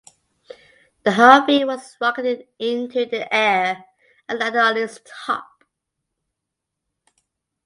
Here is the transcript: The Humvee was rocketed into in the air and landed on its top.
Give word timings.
The 1.03 1.11
Humvee 1.11 1.67
was 1.67 1.95
rocketed 2.01 2.47
into 2.57 3.03
in 3.03 3.09
the 3.09 3.31
air 3.31 3.85
and 4.27 4.39
landed 4.39 4.59
on 4.59 4.75
its 4.77 4.99
top. 5.05 5.61